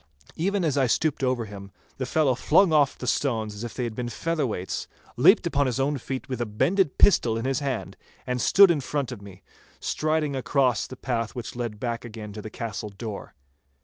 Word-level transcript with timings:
Even 0.35 0.65
as 0.65 0.79
I 0.79 0.87
stooped 0.87 1.23
over 1.23 1.45
him, 1.45 1.71
the 1.97 2.07
fellow 2.07 2.33
flung 2.33 2.73
oft 2.73 2.97
the 2.97 3.05
stones 3.05 3.53
as 3.53 3.63
if 3.63 3.75
they 3.75 3.83
had 3.83 3.93
been 3.93 4.09
featherweights, 4.09 4.87
leaped 5.15 5.45
upon 5.45 5.67
his 5.67 5.79
own 5.79 5.99
feet 5.99 6.27
with 6.27 6.41
a 6.41 6.45
bended 6.47 6.97
pistol 6.97 7.37
in 7.37 7.45
his 7.45 7.59
hand, 7.59 7.97
and 8.25 8.41
stood 8.41 8.71
in 8.71 8.81
front 8.81 9.11
of 9.11 9.21
me, 9.21 9.43
striding 9.79 10.35
across 10.35 10.87
the 10.87 10.97
path 10.97 11.35
which 11.35 11.55
led 11.55 11.79
back 11.79 12.03
again 12.03 12.33
to 12.33 12.41
the 12.41 12.49
castle 12.49 12.89
door. 12.89 13.35